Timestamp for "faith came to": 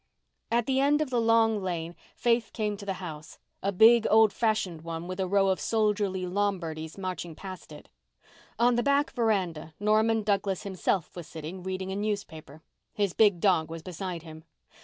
2.15-2.87